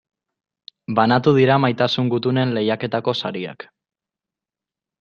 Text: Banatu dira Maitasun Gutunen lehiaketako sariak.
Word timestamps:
Banatu 0.99 1.33
dira 1.35 1.59
Maitasun 1.65 2.09
Gutunen 2.15 2.55
lehiaketako 2.57 3.17
sariak. 3.25 3.69